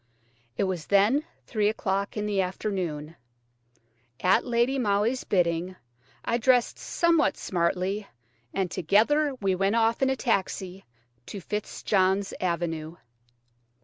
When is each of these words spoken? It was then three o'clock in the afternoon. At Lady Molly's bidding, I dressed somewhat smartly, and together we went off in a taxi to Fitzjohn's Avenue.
It 0.57 0.63
was 0.63 0.87
then 0.87 1.25
three 1.45 1.69
o'clock 1.69 2.17
in 2.17 2.25
the 2.25 2.41
afternoon. 2.41 3.15
At 4.19 4.43
Lady 4.43 4.79
Molly's 4.79 5.23
bidding, 5.23 5.75
I 6.25 6.39
dressed 6.39 6.79
somewhat 6.79 7.37
smartly, 7.37 8.07
and 8.51 8.71
together 8.71 9.35
we 9.41 9.53
went 9.53 9.75
off 9.75 10.01
in 10.01 10.09
a 10.09 10.15
taxi 10.15 10.85
to 11.27 11.39
Fitzjohn's 11.39 12.33
Avenue. 12.41 12.95